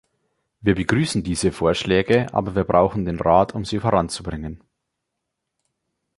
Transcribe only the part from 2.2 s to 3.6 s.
aber wir brauchen den Rat,